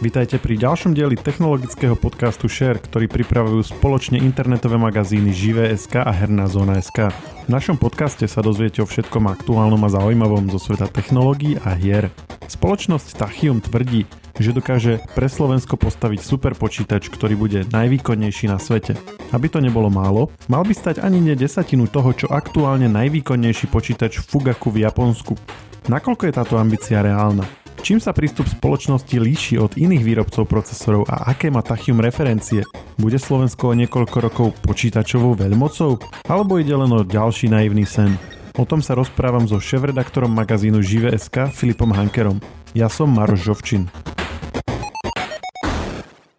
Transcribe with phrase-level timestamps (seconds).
[0.00, 6.48] Vítajte pri ďalšom dieli technologického podcastu Share, ktorý pripravujú spoločne internetové magazíny Živé.sk a Herná
[6.48, 7.12] zóna.sk.
[7.44, 12.08] V našom podcaste sa dozviete o všetkom aktuálnom a zaujímavom zo sveta technológií a hier.
[12.48, 14.08] Spoločnosť Tachium tvrdí,
[14.40, 18.96] že dokáže pre Slovensko postaviť super počítač, ktorý bude najvýkonnejší na svete.
[19.36, 24.16] Aby to nebolo málo, mal by stať ani ne desatinu toho, čo aktuálne najvýkonnejší počítač
[24.24, 25.36] Fugaku v Japonsku.
[25.92, 27.59] Nakoľko je táto ambícia reálna?
[27.80, 32.60] Čím sa prístup spoločnosti líši od iných výrobcov procesorov a aké má Tachium referencie?
[33.00, 35.96] Bude Slovensko o niekoľko rokov počítačovou veľmocou?
[36.28, 38.20] Alebo ide len o ďalší naivný sen?
[38.60, 42.44] O tom sa rozprávam so šéf-redaktorom magazínu Žive.sk Filipom Hankerom.
[42.76, 43.88] Ja som Maroš Žovčin.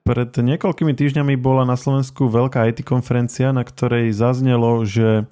[0.05, 5.25] Pred niekoľkými týždňami bola na Slovensku veľká IT konferencia, na ktorej zaznelo, že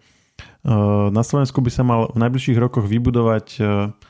[0.59, 3.47] Eh, na Slovensku by sa mal v najbližších rokoch vybudovať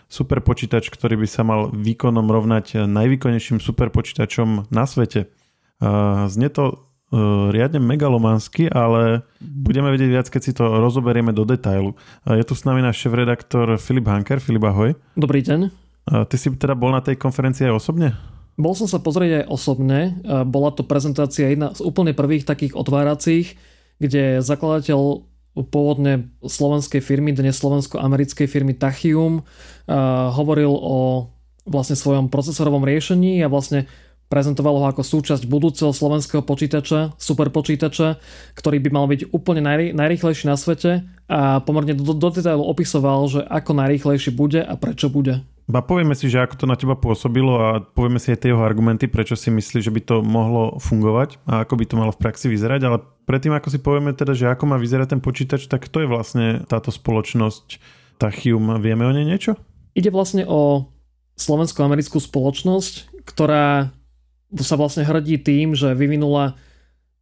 [0.09, 5.29] eh, super počítač, ktorý by sa mal výkonom rovnať najvýkonnejším super počítačom na svete.
[6.27, 6.89] Znie to
[7.49, 11.97] riadne megalomansky, ale budeme vedieť viac, keď si to rozoberieme do detailu.
[12.25, 14.37] Je tu s nami náš šéf-redaktor Filip Hanker.
[14.37, 14.93] Filip, ahoj.
[15.17, 15.73] Dobrý deň.
[16.05, 18.13] Ty si teda bol na tej konferencii aj osobne?
[18.59, 20.19] Bol som sa pozrieť aj osobne.
[20.51, 23.55] Bola to prezentácia jedna z úplne prvých takých otváracích,
[23.97, 25.25] kde zakladateľ
[25.67, 29.43] pôvodne slovenskej firmy, dnes slovensko-americkej firmy Tachium,
[30.33, 31.27] hovoril o
[31.67, 33.85] vlastne svojom procesorovom riešení a vlastne
[34.29, 38.21] prezentoval ho ako súčasť budúceho slovenského počítača, superpočítača,
[38.53, 43.25] ktorý by mal byť úplne najry, najrýchlejší na svete a pomerne do, do detailu opisoval,
[43.25, 45.41] že ako najrýchlejší bude a prečo bude.
[45.69, 48.65] Ba povieme si, že ako to na teba pôsobilo a povieme si aj tie jeho
[48.65, 52.21] argumenty, prečo si myslí, že by to mohlo fungovať a ako by to malo v
[52.25, 55.85] praxi vyzerať, ale predtým ako si povieme teda, že ako má vyzerať ten počítač, tak
[55.85, 57.77] to je vlastne táto spoločnosť
[58.17, 58.81] Tachium.
[58.81, 59.61] Vieme o nej niečo?
[59.93, 60.89] Ide vlastne o
[61.37, 63.93] slovensko-americkú spoločnosť, ktorá
[64.57, 66.57] sa vlastne hrdí tým, že vyvinula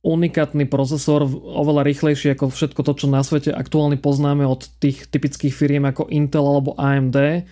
[0.08, 5.52] unikátny procesor, oveľa rýchlejší ako všetko to, čo na svete aktuálne poznáme od tých typických
[5.52, 7.44] firiem ako Intel alebo AMD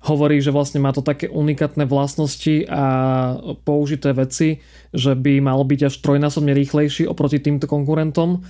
[0.00, 2.84] hovorí, že vlastne má to také unikátne vlastnosti a
[3.68, 4.64] použité veci,
[4.96, 8.40] že by mal byť až trojnásobne rýchlejší oproti týmto konkurentom.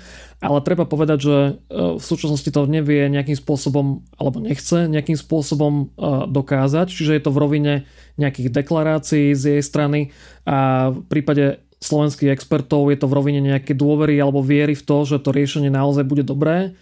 [0.40, 1.52] Ale treba povedať, že e,
[1.98, 5.84] v súčasnosti to nevie nejakým spôsobom, alebo nechce nejakým spôsobom e,
[6.30, 7.74] dokázať, čiže je to v rovine
[8.16, 10.14] nejakých deklarácií z jej strany
[10.46, 15.08] a v prípade slovenských expertov je to v rovine nejaké dôvery alebo viery v to,
[15.08, 16.76] že to riešenie naozaj bude dobré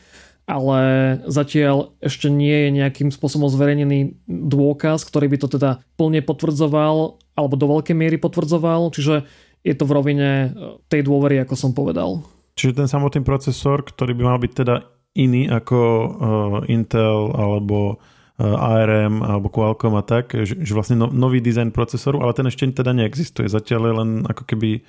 [0.49, 0.81] ale
[1.29, 7.55] zatiaľ ešte nie je nejakým spôsobom zverejnený dôkaz, ktorý by to teda plne potvrdzoval alebo
[7.55, 9.29] do veľkej miery potvrdzoval, čiže
[9.61, 10.49] je to v rovine e,
[10.89, 12.25] tej dôvery, ako som povedal.
[12.57, 14.89] Čiže ten samotný procesor, ktorý by mal byť teda
[15.19, 16.11] iný ako uh,
[16.71, 22.23] Intel alebo uh, ARM alebo Qualcomm a tak, že, že vlastne no, nový dizajn procesoru,
[22.23, 23.47] ale ten ešte teda neexistuje.
[23.47, 24.83] Zatiaľ je len ako keby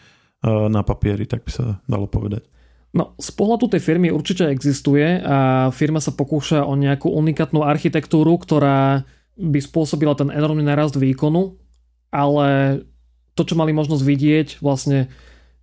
[0.45, 2.47] na papieri, tak by sa dalo povedať.
[2.89, 8.33] No, z pohľadu tej firmy určite existuje a firma sa pokúša o nejakú unikátnu architektúru,
[8.41, 9.05] ktorá
[9.37, 11.53] by spôsobila ten enormný narast výkonu,
[12.09, 12.81] ale
[13.37, 15.07] to, čo mali možnosť vidieť, vlastne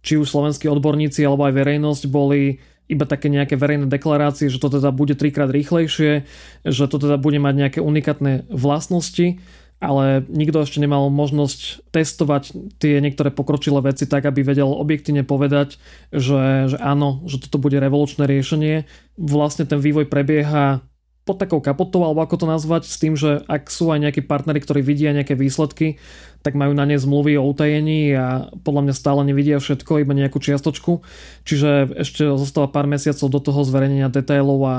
[0.07, 4.71] či už slovenskí odborníci alebo aj verejnosť boli iba také nejaké verejné deklarácie, že to
[4.71, 6.23] teda bude trikrát rýchlejšie,
[6.63, 9.43] že to teda bude mať nejaké unikátne vlastnosti
[9.77, 15.77] ale nikto ešte nemal možnosť testovať tie niektoré pokročilé veci tak, aby vedel objektívne povedať,
[16.17, 18.89] že, že áno, že toto bude revolučné riešenie.
[19.21, 20.81] Vlastne ten vývoj prebieha
[21.27, 24.63] pod takou kapotou, alebo ako to nazvať, s tým, že ak sú aj nejakí partnery,
[24.63, 25.99] ktorí vidia nejaké výsledky,
[26.47, 30.39] tak majú na ne zmluvy o utajení a podľa mňa stále nevidia všetko, iba nejakú
[30.39, 31.03] čiastočku.
[31.43, 34.77] Čiže ešte zostáva pár mesiacov do toho zverejnenia detailov a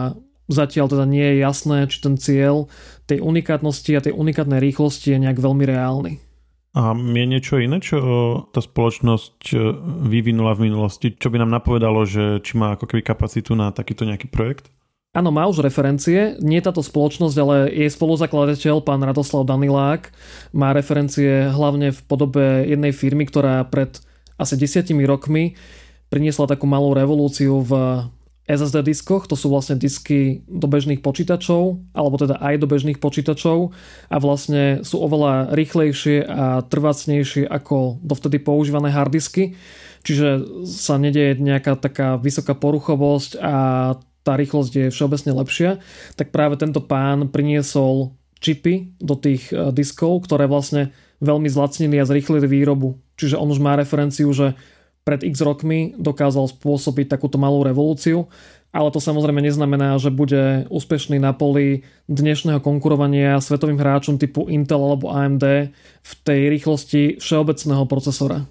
[0.48, 2.72] Zatiaľ teda nie je jasné, či ten cieľ
[3.08, 6.14] tej unikátnosti a tej unikátnej rýchlosti je nejak veľmi reálny.
[6.78, 7.98] A je niečo iné, čo
[8.54, 9.58] tá spoločnosť e,
[10.06, 14.06] vyvinula v minulosti, čo by nám napovedalo, že či má ako keby kapacitu na takýto
[14.06, 14.70] nejaký projekt?
[15.18, 16.38] Áno, má už referencie.
[16.38, 20.14] Nie táto spoločnosť, ale jej spoluzakladateľ, pán Radoslav Danilák,
[20.54, 23.98] má referencie hlavne v podobe jednej firmy, ktorá pred
[24.38, 25.58] asi desiatimi rokmi
[26.14, 27.72] priniesla takú malú revolúciu v
[28.48, 33.76] SSD diskoch, to sú vlastne disky do bežných počítačov, alebo teda aj do bežných počítačov
[34.08, 39.60] a vlastne sú oveľa rýchlejšie a trvácnejšie ako dovtedy používané hardisky,
[40.08, 43.56] čiže sa nedieje nejaká taká vysoká poruchovosť a
[44.24, 45.70] tá rýchlosť je všeobecne lepšia,
[46.16, 50.92] tak práve tento pán priniesol čipy do tých e, diskov, ktoré vlastne
[51.24, 53.00] veľmi zlacnili a zrýchlili výrobu.
[53.18, 54.54] Čiže on už má referenciu, že
[55.08, 58.28] pred x rokmi dokázal spôsobiť takúto malú revolúciu
[58.76, 64.78] ale to samozrejme neznamená, že bude úspešný na poli dnešného konkurovania svetovým hráčom typu Intel
[64.78, 65.74] alebo AMD
[66.04, 68.44] v tej rýchlosti všeobecného procesora.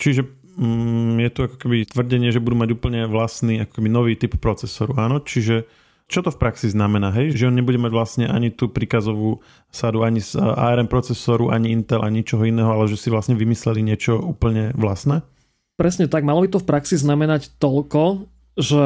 [0.00, 0.24] Čiže
[0.56, 4.38] mm, je tu ako keby tvrdenie, že budú mať úplne vlastný ako keby nový typ
[4.40, 5.20] procesoru, áno?
[5.20, 5.68] Čiže
[6.10, 7.36] čo to v praxi znamená, hej?
[7.36, 12.02] Že on nebude mať vlastne ani tú príkazovú sadu, ani z ARM procesoru, ani Intel,
[12.02, 15.22] ani ničoho iného, ale že si vlastne vymysleli niečo úplne vlastné?
[15.80, 18.28] Presne tak, malo by to v praxi znamenať toľko,
[18.60, 18.84] že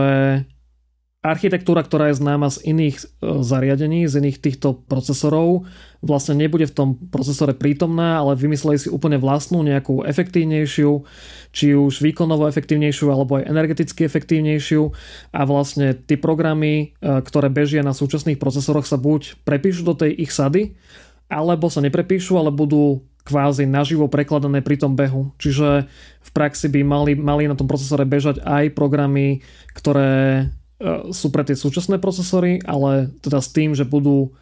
[1.27, 3.05] architektúra, ktorá je známa z iných e,
[3.43, 5.67] zariadení, z iných týchto procesorov,
[6.07, 11.03] vlastne nebude v tom procesore prítomná, ale vymysleli si úplne vlastnú, nejakú efektívnejšiu,
[11.51, 14.95] či už výkonovo efektívnejšiu, alebo aj energeticky efektívnejšiu.
[15.35, 20.15] A vlastne tie programy, e, ktoré bežia na súčasných procesoroch sa buď prepíšu do tej
[20.15, 20.79] ich sady,
[21.27, 25.33] alebo sa neprepíšu, ale budú kvázi naživo prekladané pri tom behu.
[25.41, 25.89] Čiže
[26.21, 29.41] v praxi by mali, mali na tom procesore bežať aj programy,
[29.73, 30.49] ktoré
[30.85, 34.35] E, sú pre tie súčasné procesory, ale teda s tým, že budú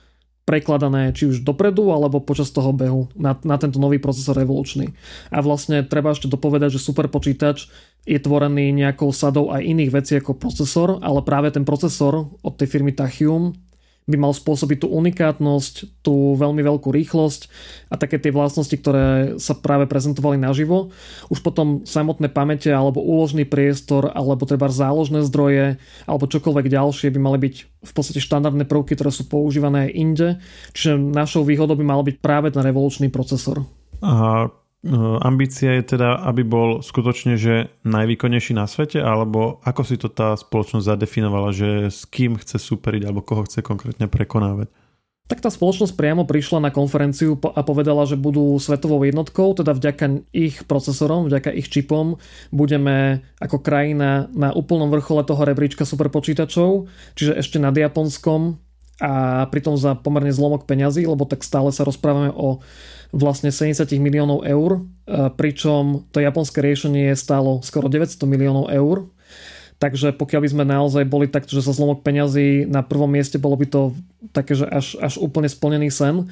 [0.43, 4.91] prekladané či už dopredu alebo počas toho behu na, na tento nový procesor revolučný.
[5.31, 7.71] A vlastne treba ešte dopovedať, že super počítač
[8.03, 12.67] je tvorený nejakou sadou aj iných vecí ako procesor, ale práve ten procesor od tej
[12.67, 13.55] firmy Tachyon
[14.07, 17.47] by mal spôsobiť tú unikátnosť, tú veľmi veľkú rýchlosť
[17.87, 20.91] a také tie vlastnosti, ktoré sa práve prezentovali naživo.
[21.31, 25.79] Už potom samotné pamäte alebo úložný priestor alebo treba záložné zdroje
[26.11, 30.43] alebo čokoľvek ďalšie by mali byť v podstate štandardné prvky, ktoré sú používané inde.
[30.75, 33.63] Čiže našou výhodou by mal byť práve ten revolučný procesor.
[34.03, 34.62] A No,
[35.23, 40.35] ambícia je teda, aby bol skutočne že najvýkonnejší na svete, alebo ako si to tá
[40.35, 44.71] spoločnosť zadefinovala, že s kým chce superiť, alebo koho chce konkrétne prekonávať?
[45.31, 50.29] Tak tá spoločnosť priamo prišla na konferenciu a povedala, že budú svetovou jednotkou, teda vďaka
[50.35, 52.19] ich procesorom, vďaka ich čipom
[52.51, 58.59] budeme ako krajina na úplnom vrchole toho rebríčka superpočítačov, čiže ešte nad Japonskom
[59.03, 62.63] a pritom za pomerne zlomok peňazí, lebo tak stále sa rozprávame o
[63.11, 64.81] vlastne 70 miliónov eur, e,
[65.35, 69.11] pričom to japonské riešenie stálo skoro 900 miliónov eur.
[69.83, 73.59] Takže pokiaľ by sme naozaj boli tak, že sa zlomok peňazí na prvom mieste, bolo
[73.59, 73.91] by to
[74.31, 76.31] také, že až, až úplne splnený sen.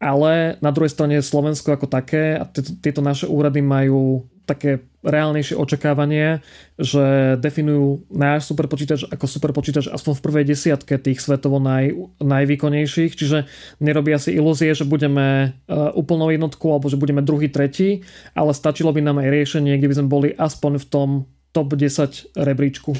[0.00, 2.48] Ale na druhej strane Slovensko ako také a
[2.80, 6.42] tieto naše úrady majú také reálnejšie očakávanie,
[6.74, 13.46] že definujú náš superpočítač ako superpočítač aspoň v prvej desiatke tých svetovo naj, najvýkonnejších, čiže
[13.78, 18.02] nerobia si ilúzie, že budeme uh, úplnou jednotku alebo že budeme druhý, tretí,
[18.34, 21.08] ale stačilo by nám aj riešenie, kde by sme boli aspoň v tom
[21.54, 22.98] top 10 rebríčku.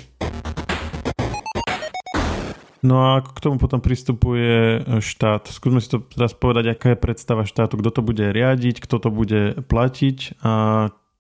[2.80, 5.52] No a k tomu potom pristupuje štát?
[5.52, 9.08] Skúsme si to teraz povedať, aká je predstava štátu, kto to bude riadiť, kto to
[9.12, 10.52] bude platiť a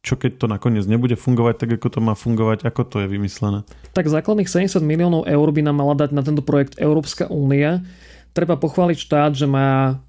[0.00, 3.68] čo keď to nakoniec nebude fungovať tak, ako to má fungovať, ako to je vymyslené?
[3.92, 7.84] Tak základných 70 miliónov eur by nám mala dať na tento projekt Európska únia.
[8.32, 10.00] Treba pochváliť štát, že má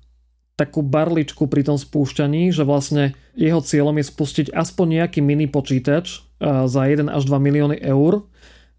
[0.55, 6.21] takú barličku pri tom spúšťaní, že vlastne jeho cieľom je spustiť aspoň nejaký mini počítač
[6.43, 8.29] za 1 až 2 milióny eur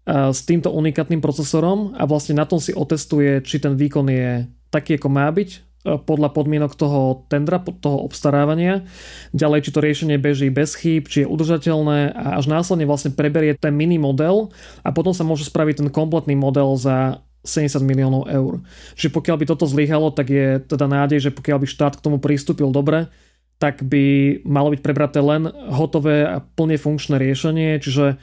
[0.07, 4.95] s týmto unikátnym procesorom a vlastne na tom si otestuje, či ten výkon je taký,
[4.95, 5.49] ako má byť
[5.83, 8.87] podľa podmienok toho tendra, toho obstarávania.
[9.35, 13.59] Ďalej, či to riešenie beží bez chýb, či je udržateľné a až následne vlastne preberie
[13.59, 18.63] ten mini model a potom sa môže spraviť ten kompletný model za 70 miliónov eur.
[18.95, 22.17] Čiže pokiaľ by toto zlyhalo, tak je teda nádej, že pokiaľ by štát k tomu
[22.23, 23.11] pristúpil dobre,
[23.59, 28.19] tak by malo byť prebraté len hotové a plne funkčné riešenie, čiže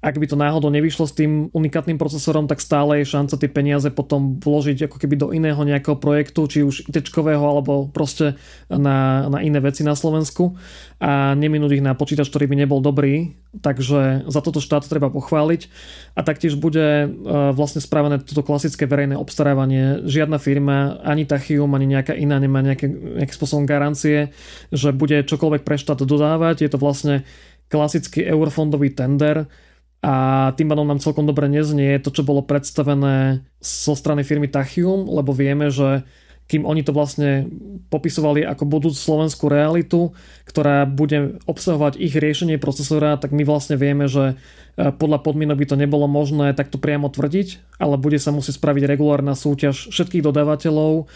[0.00, 3.88] ak by to náhodou nevyšlo s tým unikátnym procesorom, tak stále je šanca tie peniaze
[3.92, 8.40] potom vložiť ako keby do iného nejakého projektu, či už it alebo proste
[8.72, 10.56] na, na iné veci na Slovensku
[10.96, 13.36] a neminúť ich na počítač, ktorý by nebol dobrý.
[13.60, 15.68] Takže za toto štát treba pochváliť.
[16.16, 17.08] A taktiež bude e,
[17.52, 20.04] vlastne spravené toto klasické verejné obstarávanie.
[20.08, 24.32] Žiadna firma, ani Tachium, ani nejaká iná nemá nejaké, nejakým spôsobom garancie,
[24.72, 26.64] že bude čokoľvek pre štát dodávať.
[26.64, 27.26] Je to vlastne
[27.68, 29.50] klasický eurofondový tender,
[30.00, 35.04] a tým pádom nám celkom dobre neznie to, čo bolo predstavené zo strany firmy Tachium,
[35.04, 36.08] lebo vieme, že
[36.50, 37.46] kým oni to vlastne
[37.94, 40.10] popisovali ako budúcu slovenskú realitu,
[40.50, 45.66] ktorá bude obsahovať ich riešenie procesora, tak my vlastne vieme, že e, podľa podmienok by
[45.70, 51.06] to nebolo možné takto priamo tvrdiť, ale bude sa musieť spraviť regulárna súťaž všetkých dodávateľov,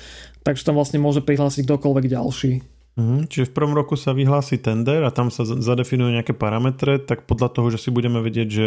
[0.47, 2.74] takže tam vlastne môže prihlásiť kdokoľvek ďalší.
[2.95, 7.27] Mhm, čiže v prvom roku sa vyhlási tender a tam sa zadefinujú nejaké parametre, tak
[7.27, 8.67] podľa toho, že si budeme vedieť, že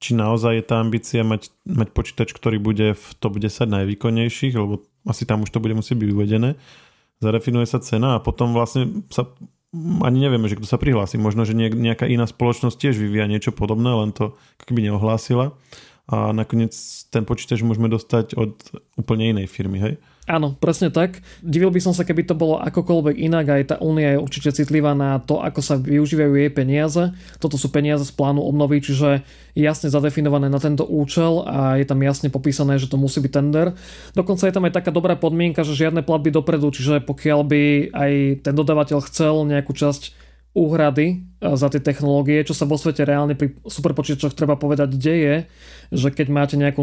[0.00, 4.84] či naozaj je tá ambícia mať, mať počítač, ktorý bude v top 10 najvýkonnejších, lebo
[5.08, 6.56] asi tam už to bude musieť byť uvedené.
[7.20, 9.28] Zadefinuje sa cena a potom vlastne sa
[10.04, 11.16] ani nevieme, že kto sa prihlási.
[11.20, 15.56] Možno, že nejaká iná spoločnosť tiež vyvíja niečo podobné, len to keby neohlásila.
[16.06, 16.72] a nakoniec
[17.10, 18.54] ten počítač môžeme dostať od
[18.94, 19.94] úplne inej firmy, hej?
[20.26, 21.22] Áno, presne tak.
[21.38, 24.90] Divil by som sa, keby to bolo akokoľvek inak, aj tá únia je určite citlivá
[24.90, 27.14] na to, ako sa využívajú jej peniaze.
[27.38, 29.22] Toto sú peniaze z plánu obnovy, čiže
[29.54, 33.78] jasne zadefinované na tento účel a je tam jasne popísané, že to musí byť tender.
[34.18, 37.62] Dokonca je tam aj taká dobrá podmienka, že žiadne platby dopredu, čiže pokiaľ by
[37.94, 40.25] aj ten dodávateľ chcel nejakú časť
[40.56, 41.16] úhrady e,
[41.52, 45.52] za tie technológie, čo sa vo svete reálne pri superpočítačoch treba povedať deje,
[45.92, 46.80] že keď máte nejakú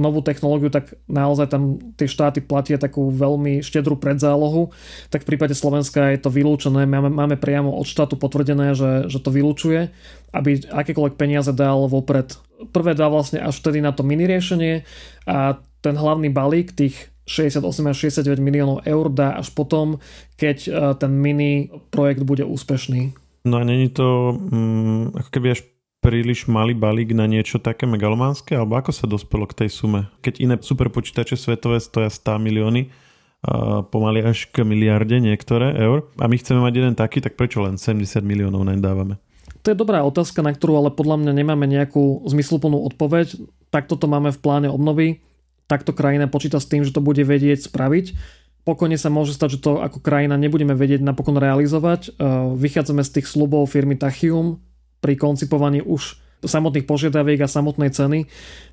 [0.00, 4.72] novú technológiu, tak naozaj tam tie štáty platia takú veľmi štedrú predzálohu,
[5.12, 9.20] tak v prípade Slovenska je to vylúčené, máme, máme priamo od štátu potvrdené, že, že
[9.20, 9.92] to vylúčuje,
[10.32, 12.40] aby akékoľvek peniaze dal vopred.
[12.72, 14.88] Prvé dá vlastne až vtedy na to mini riešenie
[15.28, 20.02] a ten hlavný balík tých 68 až 69 miliónov eur dá až potom,
[20.34, 23.14] keď e, ten mini projekt bude úspešný.
[23.46, 25.62] No a není to mm, ako keby až
[26.02, 30.10] príliš malý balík na niečo také megalománske, alebo ako sa dospelo k tej sume?
[30.24, 32.90] Keď iné superpočítače svetové stoja 100 milióny,
[33.40, 37.64] a pomaly až k miliarde niektoré eur a my chceme mať jeden taký, tak prečo
[37.64, 39.16] len 70 miliónov naň dávame?
[39.64, 43.40] To je dobrá otázka, na ktorú ale podľa mňa nemáme nejakú zmysluplnú odpoveď.
[43.72, 45.24] Takto to máme v pláne obnovy
[45.70, 48.18] takto krajina počíta s tým, že to bude vedieť spraviť.
[48.66, 52.10] Pokojne sa môže stať, že to ako krajina nebudeme vedieť napokon realizovať.
[52.10, 52.26] E,
[52.58, 54.58] vychádzame z tých slubov firmy Tachium
[54.98, 58.24] pri koncipovaní už samotných požiadaviek a samotnej ceny.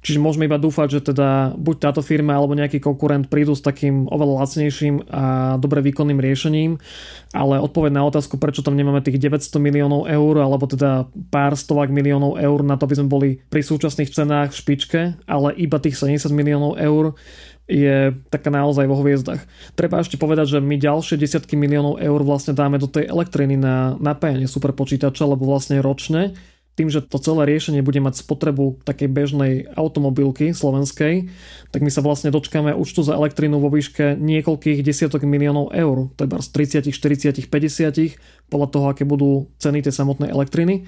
[0.03, 4.07] Čiže môžeme iba dúfať, že teda buď táto firma alebo nejaký konkurent prídu s takým
[4.07, 6.79] oveľa lacnejším a dobre výkonným riešením,
[7.35, 11.91] ale odpoveď na otázku, prečo tam nemáme tých 900 miliónov eur alebo teda pár stovák
[11.91, 15.99] miliónov eur na to, aby sme boli pri súčasných cenách v špičke, ale iba tých
[15.99, 17.17] 70 miliónov eur,
[17.67, 19.43] je taká naozaj vo hviezdach.
[19.75, 23.99] Treba ešte povedať, že my ďalšie desiatky miliónov eur vlastne dáme do tej elektriny na
[23.99, 26.31] napájanie superpočítača, lebo vlastne ročne
[26.77, 31.33] tým, že to celé riešenie bude mať spotrebu takej bežnej automobilky slovenskej,
[31.73, 36.37] tak my sa vlastne dočkáme účtu za elektrínu vo výške niekoľkých desiatok miliónov eur, teda
[36.37, 36.47] z
[36.85, 40.85] 30, 40, 50, podľa toho, aké budú ceny tej samotnej elektriny.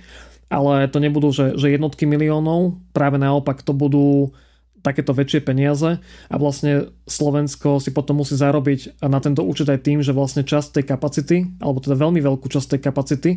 [0.54, 4.34] Ale to nebudú, že, že jednotky miliónov, práve naopak to budú
[4.82, 10.00] takéto väčšie peniaze a vlastne Slovensko si potom musí zarobiť na tento účet aj tým,
[10.02, 13.32] že vlastne časť tej kapacity, alebo teda veľmi veľkú časť tej kapacity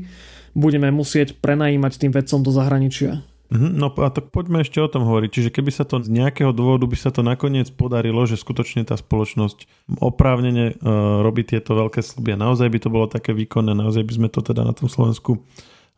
[0.52, 3.24] budeme musieť prenajímať tým vedcom do zahraničia.
[3.52, 5.28] Mhm, no a tak poďme ešte o tom hovoriť.
[5.28, 8.96] Čiže keby sa to z nejakého dôvodu by sa to nakoniec podarilo, že skutočne tá
[8.96, 9.68] spoločnosť
[10.00, 14.12] oprávnene uh, robí tieto veľké sluby a naozaj by to bolo také výkonné, naozaj by
[14.16, 15.44] sme to teda na tom Slovensku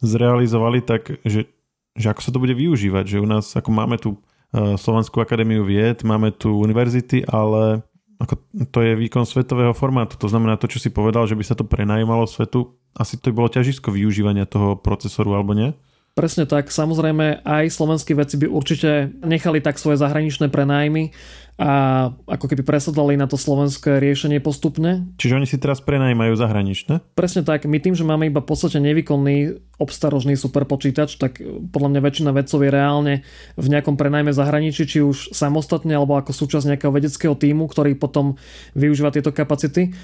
[0.03, 1.47] zrealizovali, tak že,
[1.95, 4.19] že ako sa to bude využívať, že u nás ako máme tu
[4.55, 7.83] Slovenskú akadémiu vied, máme tu univerzity, ale
[8.23, 8.39] ako
[8.71, 10.15] to je výkon svetového formátu.
[10.15, 13.43] To znamená to, čo si povedal, že by sa to prenajímalo svetu, asi to by
[13.43, 15.75] bolo ťažisko využívania toho procesoru, alebo nie?
[16.15, 21.11] Presne tak, samozrejme aj slovenskí vedci by určite nechali tak svoje zahraničné prenájmy
[21.59, 25.11] a ako keby presadali na to slovenské riešenie postupne.
[25.19, 27.03] Čiže oni si teraz prenajímajú zahraničné?
[27.19, 31.43] Presne tak, my tým, že máme iba v podstate nevýkonný obstarožný superpočítač, tak
[31.75, 33.15] podľa mňa väčšina vedcov je reálne
[33.59, 38.39] v nejakom prenajme zahraničí, či už samostatne alebo ako súčasť nejakého vedeckého týmu, ktorý potom
[38.79, 39.95] využíva tieto kapacity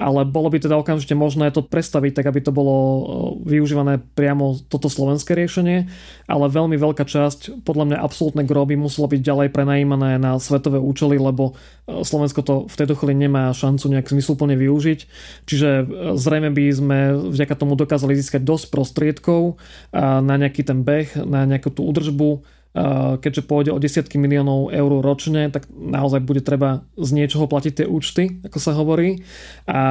[0.00, 2.74] ale bolo by teda okamžite možné to prestaviť tak, aby to bolo
[3.44, 5.92] využívané priamo toto slovenské riešenie,
[6.24, 11.20] ale veľmi veľká časť, podľa mňa absolútne groby muselo byť ďalej prenajímané na svetové účely,
[11.20, 11.52] lebo
[11.84, 15.00] Slovensko to v tejto chvíli nemá šancu nejak zmysluplne využiť,
[15.44, 15.84] čiže e,
[16.16, 16.98] zrejme by sme
[17.36, 19.60] vďaka tomu dokázali získať dosť prostriedkov
[19.92, 22.59] na nejaký ten beh, na nejakú tú údržbu,
[23.18, 27.86] keďže pôjde o desiatky miliónov eur ročne, tak naozaj bude treba z niečoho platiť tie
[27.90, 29.26] účty, ako sa hovorí.
[29.66, 29.82] A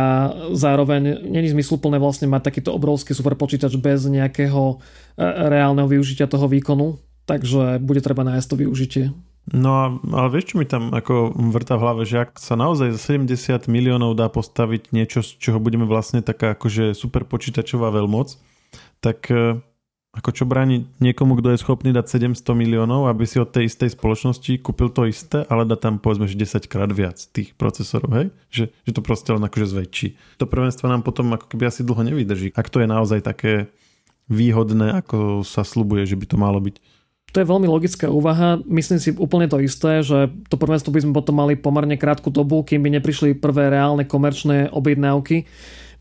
[0.56, 4.80] zároveň není zmysluplné vlastne mať takýto obrovský superpočítač bez nejakého
[5.20, 9.06] e, reálneho využitia toho výkonu, takže bude treba nájsť to využitie.
[9.50, 12.94] No a, ale vieš, čo mi tam ako vrta v hlave, že ak sa naozaj
[12.96, 18.38] za 70 miliónov dá postaviť niečo, z čoho budeme vlastne taká akože super počítačová veľmoc,
[19.04, 19.60] tak e,
[20.10, 23.94] ako čo bráni niekomu, kto je schopný dať 700 miliónov, aby si od tej istej
[23.94, 28.28] spoločnosti kúpil to isté, ale dá tam povedzme, že 10 krát viac tých procesorov, hej?
[28.50, 30.08] Že, že to proste len akože zväčší.
[30.42, 32.58] To prvenstvo nám potom ako keby asi dlho nevydrží.
[32.58, 33.70] Ak to je naozaj také
[34.34, 36.82] výhodné, ako sa slubuje, že by to malo byť.
[37.30, 38.58] To je veľmi logická úvaha.
[38.66, 42.66] Myslím si úplne to isté, že to prvenstvo by sme potom mali pomerne krátku dobu,
[42.66, 45.46] kým by neprišli prvé reálne komerčné objednávky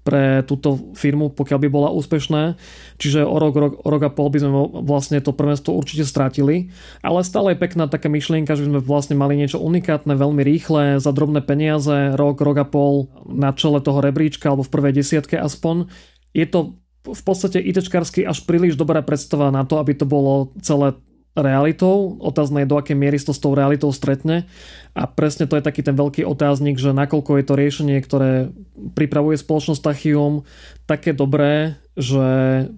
[0.08, 2.56] pre túto firmu, pokiaľ by bola úspešná.
[2.96, 4.50] Čiže o rok, rok, rok a pol by sme
[4.88, 6.72] vlastne to prvenstvo určite strátili.
[7.04, 10.96] Ale stále je pekná taká myšlienka, že by sme vlastne mali niečo unikátne, veľmi rýchle,
[10.96, 15.36] za drobné peniaze, rok, rok a pol na čele toho rebríčka alebo v prvej desiatke
[15.36, 15.92] aspoň.
[16.32, 20.96] Je to v podstate ITčkarsky až príliš dobrá predstava na to, aby to bolo celé
[21.36, 22.16] realitou.
[22.18, 24.48] Otázne je, do akej miery to s tou realitou stretne.
[24.96, 28.50] A presne to je taký ten veľký otáznik, že nakoľko je to riešenie, ktoré
[28.98, 30.42] pripravuje spoločnosť Tachium
[30.90, 32.26] také dobré, že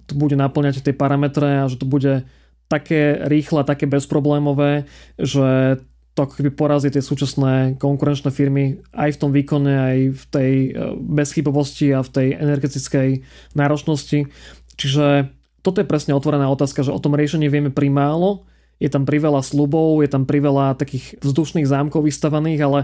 [0.05, 2.25] to bude naplňať tie parametre a že to bude
[2.69, 4.87] také rýchle, také bezproblémové,
[5.19, 5.81] že
[6.11, 10.51] to ako keby porazí tie súčasné konkurenčné firmy aj v tom výkone, aj v tej
[10.51, 13.09] e, bezchybovosti a v tej energetickej
[13.55, 14.27] náročnosti.
[14.75, 18.45] Čiže toto je presne otvorená otázka, že o tom riešení vieme primálo,
[18.81, 22.79] je tam priveľa slubov, je tam priveľa takých vzdušných zámkov vystavaných, ale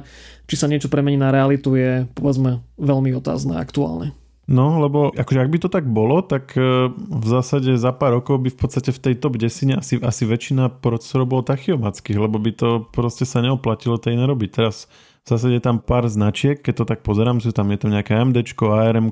[0.46, 4.14] či sa niečo premení na realitu je povedzme veľmi otázne aktuálne.
[4.48, 8.40] No, lebo akože ak by to tak bolo, tak e, v zásade za pár rokov
[8.40, 12.52] by v podstate v tej top 10 asi, asi väčšina procesorov bolo tachyomackých, lebo by
[12.56, 14.50] to proste sa neoplatilo tej nerobiť.
[14.56, 14.88] Teraz
[15.28, 18.38] zásade je tam pár značiek, keď to tak pozerám, sú tam, je tam nejaké AMD,
[18.64, 19.12] ARM,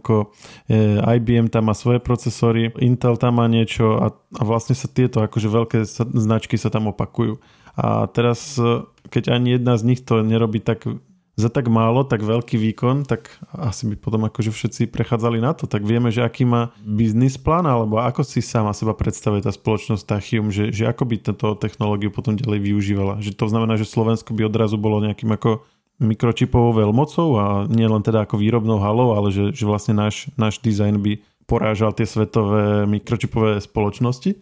[1.03, 5.47] IBM tam má svoje procesory, Intel tam má niečo a, a vlastne sa tieto akože
[5.51, 5.77] veľké
[6.15, 7.39] značky sa tam opakujú.
[7.75, 10.87] A teraz, e, keď ani jedna z nich to nerobí tak
[11.35, 15.67] za tak málo, tak veľký výkon, tak asi by potom akože všetci prechádzali na to.
[15.67, 20.07] Tak vieme, že aký má biznis plán, alebo ako si sama seba predstavuje tá spoločnosť
[20.07, 23.19] Tachium, že, že ako by túto technológiu potom ďalej využívala.
[23.19, 25.67] Že to znamená, že Slovensko by odrazu bolo nejakým ako
[25.99, 30.59] mikročipovou veľmocou a nie len teda ako výrobnou halou, ale že, že vlastne náš, náš
[30.59, 31.13] dizajn by
[31.47, 34.35] porážal tie svetové mikročipové spoločnosti?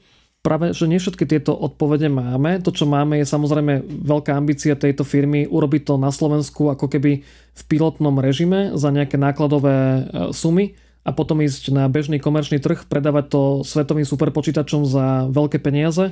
[0.44, 2.60] Práve, že nie všetky tieto odpovede máme.
[2.68, 7.24] To, čo máme, je samozrejme veľká ambícia tejto firmy urobiť to na Slovensku ako keby
[7.54, 10.02] v pilotnom režime za nejaké nákladové e,
[10.36, 10.76] sumy
[11.08, 16.12] a potom ísť na bežný komerčný trh, predávať to svetovým superpočítačom za veľké peniaze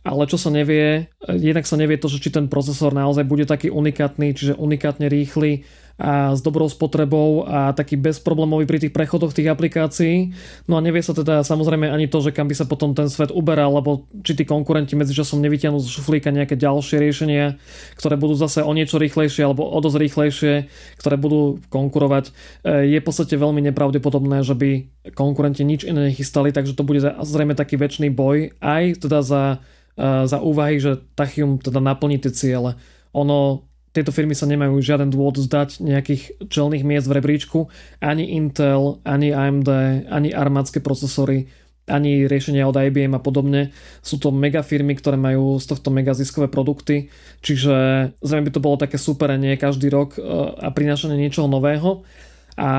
[0.00, 3.68] ale čo sa nevie, jednak sa nevie to, že či ten procesor naozaj bude taký
[3.68, 5.68] unikátny, čiže unikátne rýchly
[6.00, 10.32] a s dobrou spotrebou a taký bezproblémový pri tých prechodoch tých aplikácií.
[10.64, 13.28] No a nevie sa teda samozrejme ani to, že kam by sa potom ten svet
[13.28, 17.60] uberal, lebo či tí konkurenti medzičasom nevyťahnú z šuflíka nejaké ďalšie riešenia,
[18.00, 20.52] ktoré budú zase o niečo rýchlejšie alebo o dosť rýchlejšie,
[20.96, 22.32] ktoré budú konkurovať.
[22.64, 24.70] E, je v podstate veľmi nepravdepodobné, že by
[25.12, 29.60] konkurenti nič iné nechystali, takže to bude zrejme taký väčší boj aj teda za
[29.98, 32.78] za úvahy, že Tachium teda naplní tie ciele.
[33.12, 37.66] Ono, tieto firmy sa nemajú žiaden dôvod zdať nejakých čelných miest v rebríčku.
[37.98, 39.70] Ani Intel, ani AMD,
[40.06, 41.50] ani armádske procesory,
[41.90, 43.74] ani riešenia od IBM a podobne.
[44.00, 47.10] Sú to mega firmy, ktoré majú z tohto mega ziskové produkty,
[47.42, 47.74] čiže
[48.22, 50.22] zrejme by to bolo také super nie každý rok e,
[50.62, 52.06] a prinášanie niečoho nového.
[52.54, 52.70] A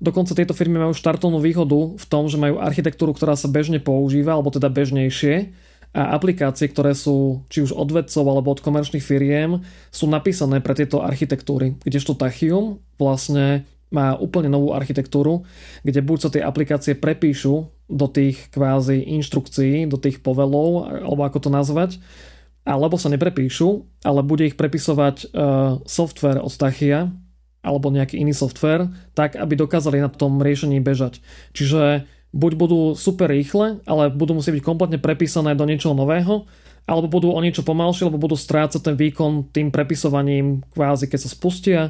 [0.00, 4.32] dokonca tieto firmy majú štartovnú výhodu v tom, že majú architektúru, ktorá sa bežne používa,
[4.38, 5.52] alebo teda bežnejšie
[5.94, 9.62] a aplikácie, ktoré sú či už od vedcov alebo od komerčných firiem,
[9.94, 11.78] sú napísané pre tieto architektúry.
[11.86, 13.62] Kdežto Tachium vlastne
[13.94, 15.46] má úplne novú architektúru,
[15.86, 21.38] kde buď sa tie aplikácie prepíšu do tých kvázi inštrukcií, do tých povelov, alebo ako
[21.46, 22.02] to nazvať,
[22.66, 27.14] alebo sa neprepíšu, ale bude ich prepisovať uh, software od Tachia,
[27.64, 31.22] alebo nejaký iný software, tak aby dokázali na tom riešení bežať.
[31.56, 32.04] Čiže
[32.34, 36.50] buď budú super rýchle, ale budú musieť byť kompletne prepísané do niečoho nového,
[36.84, 41.30] alebo budú o niečo pomalšie, alebo budú strácať ten výkon tým prepisovaním kvázi, keď sa
[41.30, 41.80] spustia,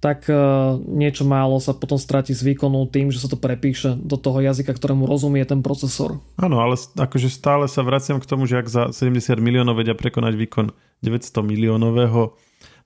[0.00, 0.34] tak e,
[0.80, 4.72] niečo málo sa potom stratí z výkonu tým, že sa to prepíše do toho jazyka,
[4.72, 6.24] ktorému rozumie ten procesor.
[6.40, 10.34] Áno, ale akože stále sa vraciam k tomu, že ak za 70 miliónov vedia prekonať
[10.40, 10.66] výkon
[11.04, 12.32] 900 miliónového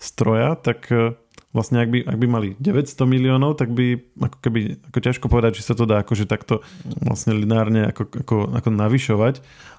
[0.03, 1.14] stroja, tak e,
[1.54, 5.62] vlastne ak by, ak by mali 900 miliónov, tak by ako keby, ako ťažko povedať,
[5.62, 6.66] či sa to dá akože takto
[6.98, 9.34] vlastne lineárne ako, ako, ako navyšovať,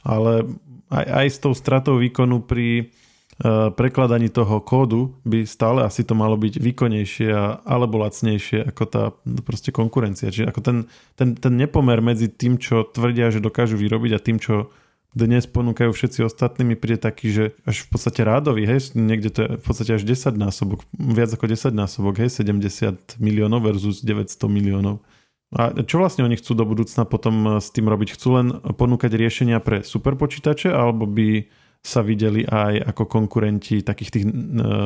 [0.07, 0.55] ale
[0.88, 2.95] aj, aj s tou stratou výkonu pri
[3.43, 8.83] uh, prekladaní toho kódu by stále asi to malo byť výkonnejšie a, alebo lacnejšie ako
[8.88, 9.03] tá
[9.43, 10.31] proste konkurencia.
[10.31, 10.77] Čiže ako ten,
[11.19, 14.71] ten, ten nepomer medzi tým, čo tvrdia, že dokážu vyrobiť a tým, čo
[15.15, 19.39] dnes ponúkajú všetci ostatní, mi príde taký, že až v podstate rádový, hej, niekde to
[19.41, 24.36] je v podstate až 10 násobok, viac ako 10 násobok, hej, 70 miliónov versus 900
[24.51, 24.99] miliónov.
[25.56, 28.19] A čo vlastne oni chcú do budúcna potom s tým robiť?
[28.19, 31.47] Chcú len ponúkať riešenia pre superpočítače alebo by
[31.86, 34.25] sa videli aj ako konkurenti takých tých,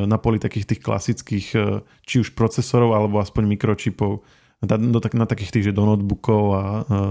[0.06, 1.48] na poli takých tých klasických
[2.06, 4.22] či už procesorov alebo aspoň mikročipov
[4.62, 6.64] na takých tých, že do notebookov a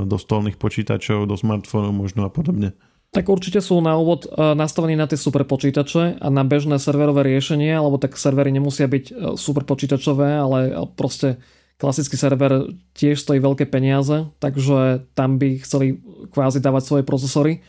[0.05, 2.77] do stolných počítačov, do smartfónov možno a podobne.
[3.09, 7.25] Tak určite sú na úvod e, nastavení na tie super počítače a na bežné serverové
[7.25, 11.41] riešenie, alebo tak servery nemusia byť e, super počítačové, ale proste
[11.81, 17.65] klasický server tiež stojí veľké peniaze, takže tam by chceli kvázi dávať svoje procesory.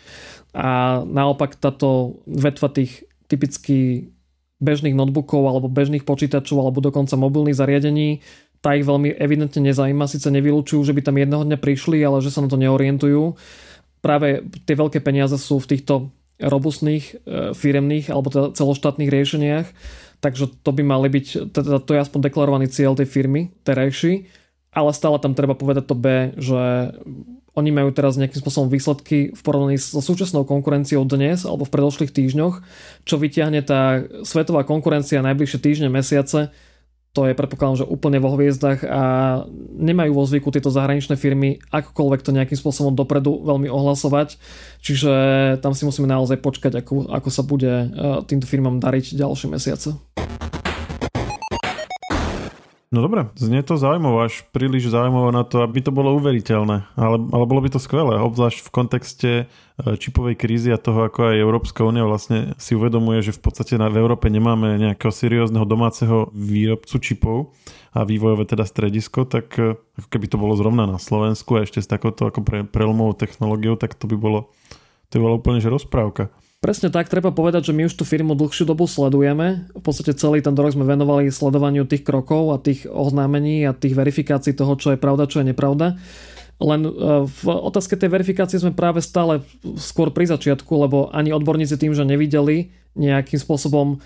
[0.52, 4.10] A naopak táto vetva tých typicky
[4.60, 8.20] bežných notebookov alebo bežných počítačov alebo dokonca mobilných zariadení,
[8.60, 12.28] tá ich veľmi evidentne nezaujíma, síce nevylučujú, že by tam jedného dňa prišli, ale že
[12.28, 13.40] sa na to neorientujú
[14.00, 15.94] práve tie veľké peniaze sú v týchto
[16.40, 17.14] robustných e,
[17.52, 19.68] firemných alebo teda celoštátnych riešeniach.
[20.20, 24.28] Takže to by mali byť, teda to je aspoň deklarovaný cieľ tej firmy terajší,
[24.76, 26.92] ale stále tam treba povedať to B, že
[27.56, 32.12] oni majú teraz nejakým spôsobom výsledky v porovnaní so súčasnou konkurenciou dnes alebo v predošlých
[32.16, 32.56] týždňoch,
[33.04, 36.56] čo vyťahne tá svetová konkurencia najbližšie týždne, mesiace
[37.10, 39.02] to je predpokladám, že úplne vo hviezdach a
[39.82, 44.38] nemajú vo zvyku tieto zahraničné firmy akokoľvek to nejakým spôsobom dopredu veľmi ohlasovať.
[44.86, 45.12] Čiže
[45.66, 47.90] tam si musíme naozaj počkať, ako, ako sa bude eh,
[48.30, 50.19] týmto firmám dariť ďalšie mesiace.
[52.90, 56.90] No dobre, znie to zaujímavé, až príliš zaujímavé na to, aby to bolo uveriteľné.
[56.98, 59.44] Ale, ale bolo by to skvelé, obzvlášť v kontexte e,
[59.94, 63.94] čipovej krízy a toho, ako aj Európska únia vlastne si uvedomuje, že v podstate v
[63.94, 67.38] Európe nemáme nejakého seriózneho domáceho výrobcu čipov
[67.94, 71.86] a vývojové teda stredisko, tak e, ako keby to bolo zrovna na Slovensku a ešte
[71.86, 74.50] s takouto ako pre, prelomovou technológiou, tak to by bolo,
[75.14, 76.34] to by bolo úplne že rozprávka.
[76.60, 79.72] Presne tak, treba povedať, že my už tú firmu dlhšiu dobu sledujeme.
[79.72, 83.96] V podstate celý ten rok sme venovali sledovaniu tých krokov a tých oznámení a tých
[83.96, 85.96] verifikácií toho, čo je pravda, čo je nepravda.
[86.60, 86.92] Len e,
[87.24, 89.40] v otázke tej verifikácie sme práve stále
[89.80, 93.98] skôr pri začiatku, lebo ani odborníci tým, že nevideli nejakým spôsobom e,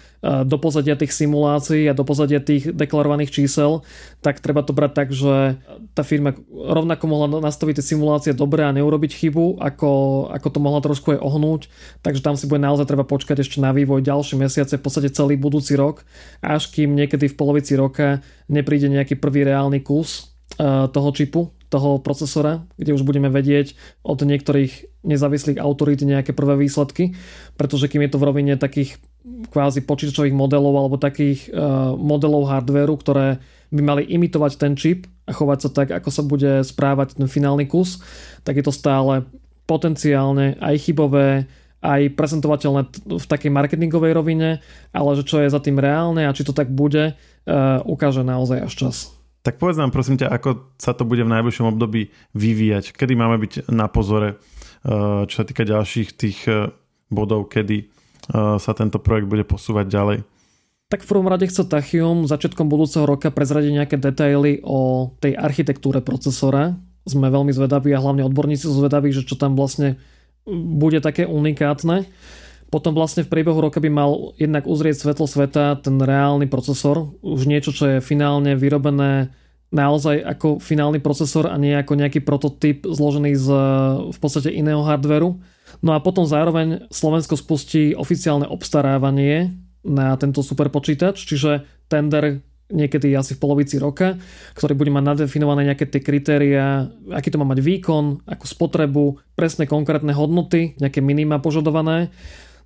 [0.46, 3.82] do pozadia tých simulácií a do pozadia tých deklarovaných čísel,
[4.22, 5.58] tak treba to brať tak, že
[5.98, 9.92] tá firma rovnako mohla nastaviť tie simulácie dobre a neurobiť chybu, ako,
[10.30, 11.62] ako to mohla trošku aj ohnúť.
[12.06, 15.42] Takže tam si bude naozaj treba počkať ešte na vývoj ďalšie mesiace, v podstate celý
[15.42, 16.06] budúci rok,
[16.46, 20.30] až kým niekedy v polovici roka nepríde nejaký prvý reálny kus
[20.62, 23.74] e, toho čipu, toho procesora, kde už budeme vedieť
[24.06, 27.18] od niektorých nezávislých autorít nejaké prvé výsledky,
[27.58, 29.02] pretože kým je to v rovine takých
[29.50, 33.42] kvázi počítačových modelov alebo takých uh, modelov hardvéru, ktoré
[33.74, 37.66] by mali imitovať ten čip a chovať sa tak, ako sa bude správať ten finálny
[37.66, 38.04] kus,
[38.46, 39.26] tak je to stále
[39.66, 41.50] potenciálne aj chybové,
[41.84, 42.82] aj prezentovateľné
[43.12, 44.50] v takej marketingovej rovine,
[44.92, 48.68] ale že čo je za tým reálne a či to tak bude, uh, ukáže naozaj
[48.68, 48.98] až čas.
[49.44, 53.36] Tak povedz nám prosím ťa, ako sa to bude v najbližšom období vyvíjať, kedy máme
[53.44, 56.72] byť na pozore, eh, čo sa týka ďalších tých eh,
[57.12, 57.88] bodov, kedy eh,
[58.56, 60.18] sa tento projekt bude posúvať ďalej.
[60.88, 66.00] Tak v prvom rade chce Tachium začiatkom budúceho roka prezradiť nejaké detaily o tej architektúre
[66.00, 66.80] procesora.
[67.04, 70.00] Sme veľmi zvedaví a hlavne odborníci sú zvedaví, že čo tam vlastne
[70.48, 72.08] bude také unikátne.
[72.74, 77.46] Potom vlastne v priebehu roka by mal jednak uzrieť svetlo sveta ten reálny procesor, už
[77.46, 79.30] niečo, čo je finálne vyrobené
[79.70, 83.48] naozaj ako finálny procesor a nie ako nejaký prototyp zložený z
[84.10, 85.38] v podstate iného hardveru.
[85.86, 89.54] No a potom zároveň Slovensko spustí oficiálne obstarávanie
[89.86, 92.42] na tento superpočítač, čiže tender
[92.74, 94.18] niekedy asi v polovici roka,
[94.58, 99.70] ktorý bude mať nadefinované nejaké tie kritéria, aký to má mať výkon, akú spotrebu, presné
[99.70, 102.10] konkrétne hodnoty, nejaké minima požadované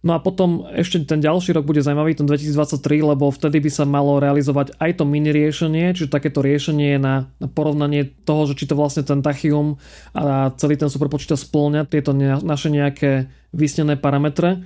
[0.06, 3.84] No a potom ešte ten ďalší rok bude zaujímavý, ten 2023, lebo vtedy by sa
[3.84, 8.70] malo realizovať aj to mini riešenie, čiže takéto riešenie na, na porovnanie toho, že či
[8.70, 9.82] to vlastne ten Tachium
[10.14, 12.14] a celý ten superpočítač splňa tieto
[12.46, 14.62] naše nejaké vysnené parametre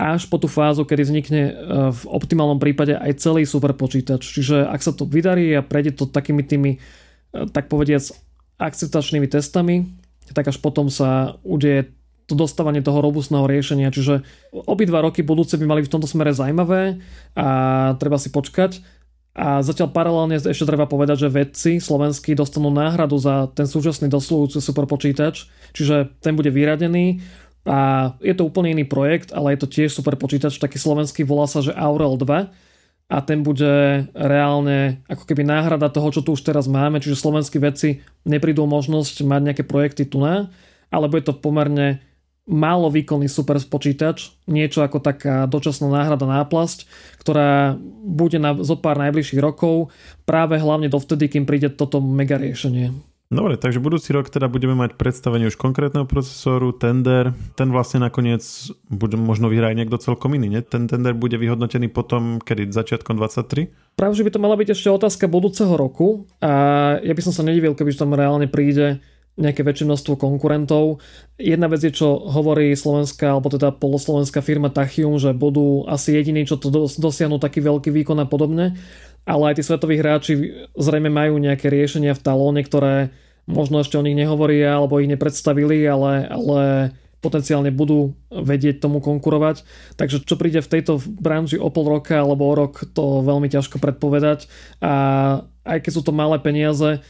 [0.00, 1.52] až po tú fázu, kedy vznikne e,
[1.92, 4.24] v optimálnom prípade aj celý superpočítač.
[4.24, 8.08] Čiže ak sa to vydarí a prejde to takými tými, e, tak povediac,
[8.56, 9.92] akceptačnými testami,
[10.32, 11.92] tak až potom sa udeje
[12.30, 13.90] to dostávanie toho robustného riešenia.
[13.90, 14.22] Čiže
[14.54, 17.02] obidva roky budúce by mali v tomto smere zaujímavé
[17.34, 17.46] a
[17.98, 18.78] treba si počkať.
[19.30, 24.58] A zatiaľ paralelne ešte treba povedať, že vedci slovenskí dostanú náhradu za ten súčasný doslúhujúci
[24.58, 27.22] superpočítač, čiže ten bude vyradený
[27.62, 31.62] a je to úplne iný projekt, ale je to tiež superpočítač, taký slovenský volá sa,
[31.62, 32.50] že Aurel 2
[33.10, 37.62] a ten bude reálne ako keby náhrada toho, čo tu už teraz máme, čiže slovenskí
[37.62, 40.50] vedci neprídu možnosť mať nejaké projekty tu na,
[40.90, 42.02] ale bude to pomerne
[42.50, 46.90] málo výkonný super počítač, niečo ako taká dočasná náhrada náplasť,
[47.22, 49.94] ktorá bude na zo pár najbližších rokov,
[50.26, 52.90] práve hlavne dovtedy, kým príde toto mega riešenie.
[53.30, 57.30] Dobre, takže budúci rok teda budeme mať predstavenie už konkrétneho procesoru, tender.
[57.54, 58.42] Ten vlastne nakoniec
[58.90, 60.66] bude možno vyhrať niekto celkom iný, nie?
[60.66, 63.70] Ten tender bude vyhodnotený potom, kedy začiatkom 23?
[63.94, 66.50] Práve, že by to mala byť ešte otázka budúceho roku a
[66.98, 68.98] ja by som sa nedivil, keby tam reálne príde
[69.38, 70.98] nejaké väčšie množstvo konkurentov.
[71.38, 76.44] Jedna vec je, čo hovorí slovenská, alebo teda poloslovenská firma Tachium, že budú asi jediní,
[76.44, 78.76] čo to dosiahnu taký veľký výkon a podobne,
[79.24, 80.32] ale aj tí svetoví hráči
[80.76, 83.14] zrejme majú nejaké riešenia v talóne, ktoré
[83.48, 86.60] možno ešte o nich nehovoria alebo ich nepredstavili, ale, ale
[87.20, 89.64] potenciálne budú vedieť tomu konkurovať.
[89.96, 93.76] Takže čo príde v tejto branži o pol roka alebo o rok, to veľmi ťažko
[93.76, 94.48] predpovedať.
[94.80, 94.92] A
[95.64, 97.04] aj keď sú to malé peniaze,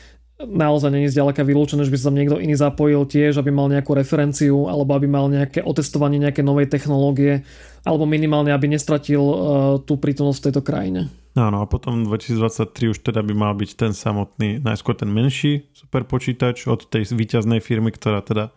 [0.46, 3.92] naozaj není zďaleka vylúčené, že by sa tam niekto iný zapojil tiež, aby mal nejakú
[3.92, 7.44] referenciu alebo aby mal nejaké otestovanie nejaké novej technológie
[7.84, 9.36] alebo minimálne, aby nestratil uh,
[9.80, 11.00] tú prítomnosť v tejto krajine.
[11.38, 16.66] Áno, a potom 2023 už teda by mal byť ten samotný, najskôr ten menší superpočítač
[16.66, 18.50] od tej výťaznej firmy, ktorá teda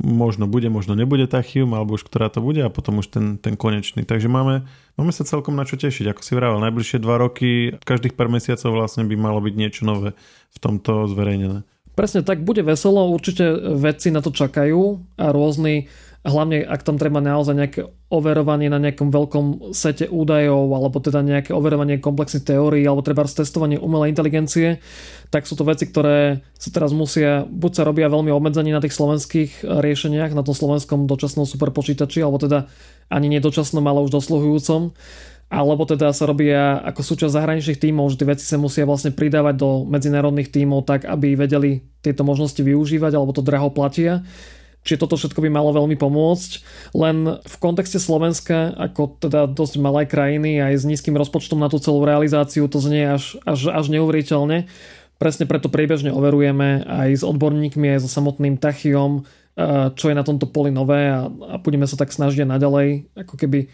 [0.00, 3.54] možno bude, možno nebude Tachium, alebo už ktorá to bude a potom už ten, ten
[3.54, 4.02] konečný.
[4.02, 4.64] Takže máme,
[4.96, 6.12] máme sa celkom na čo tešiť.
[6.12, 10.16] Ako si vravel, najbližšie dva roky, každých pár mesiacov vlastne by malo byť niečo nové
[10.52, 11.62] v tomto zverejnené.
[11.96, 15.88] Presne tak, bude veselo, určite vedci na to čakajú a rôzni
[16.26, 21.50] hlavne ak tam treba naozaj nejaké overovanie na nejakom veľkom sete údajov alebo teda nejaké
[21.50, 24.78] overovanie komplexných teórií alebo treba testovanie umelej inteligencie,
[25.34, 28.94] tak sú to veci, ktoré sa teraz musia, buď sa robia veľmi obmedzení na tých
[28.94, 32.70] slovenských riešeniach, na tom slovenskom dočasnom superpočítači, alebo teda
[33.10, 34.94] ani nedočasnom, ale už dosluhujúcom,
[35.50, 39.54] alebo teda sa robia ako súčasť zahraničných tímov, že tie veci sa musia vlastne pridávať
[39.58, 44.22] do medzinárodných tímov tak, aby vedeli tieto možnosti využívať, alebo to draho platia.
[44.86, 46.50] Čiže toto všetko by malo veľmi pomôcť.
[46.94, 51.82] Len v kontexte Slovenska, ako teda dosť malé krajiny aj s nízkym rozpočtom na tú
[51.82, 54.70] celú realizáciu, to znie až, až, až neuveriteľne.
[55.16, 60.22] Presne preto priebežne overujeme aj s odborníkmi, aj so samotným Tachiom, eh, čo je na
[60.22, 63.68] tomto poli nové a, a budeme sa tak snažiť naďalej ako keby eh,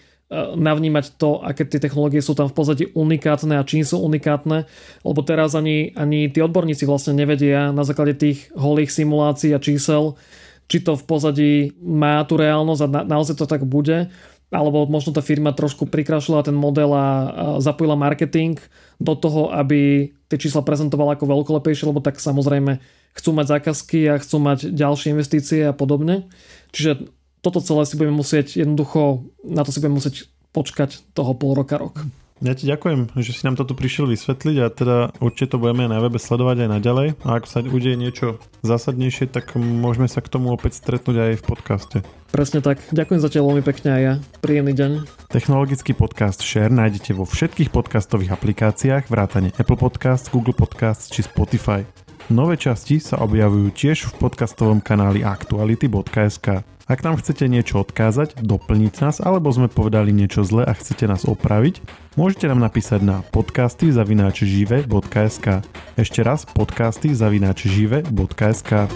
[0.55, 4.71] navnímať to, aké tie technológie sú tam v pozadí unikátne a čím sú unikátne,
[5.03, 10.15] lebo teraz ani, ani tí odborníci vlastne nevedia na základe tých holých simulácií a čísel,
[10.73, 11.53] či to v pozadí
[11.85, 14.09] má tú reálnosť a na, naozaj to tak bude,
[14.49, 17.05] alebo možno tá firma trošku prikrašila ten model a,
[17.61, 18.57] zapojila marketing
[18.97, 22.81] do toho, aby tie čísla prezentovala ako veľkolepejšie, lebo tak samozrejme
[23.13, 26.33] chcú mať zákazky a chcú mať ďalšie investície a podobne.
[26.73, 27.13] Čiže
[27.45, 31.77] toto celé si budeme musieť jednoducho, na to si budeme musieť počkať toho pol roka,
[31.77, 32.01] rok.
[32.43, 35.87] Ja ti ďakujem, že si nám to tu prišiel vysvetliť a teda určite to budeme
[35.87, 40.27] na webe sledovať aj naďalej a ak sa udeje niečo zásadnejšie, tak môžeme sa k
[40.27, 41.97] tomu opäť stretnúť aj v podcaste.
[42.35, 42.83] Presne tak.
[42.91, 44.13] Ďakujem za teba veľmi pekne a ja.
[44.43, 44.91] Príjemný deň.
[45.31, 51.87] Technologický podcast Share nájdete vo všetkých podcastových aplikáciách vrátane Apple Podcast, Google Podcast či Spotify.
[52.27, 56.67] Nové časti sa objavujú tiež v podcastovom kanáli aktuality.sk.
[56.91, 61.23] Ak nám chcete niečo odkázať, doplniť nás, alebo sme povedali niečo zle a chcete nás
[61.25, 61.79] opraviť,
[62.19, 65.63] môžete nám napísať na podcasty zavináč žive.sk.
[65.95, 68.91] Ešte raz podcasty zavináč žive.sk.